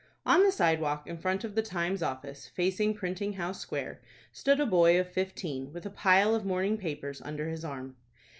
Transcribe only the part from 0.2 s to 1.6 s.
On the sidewalk in front of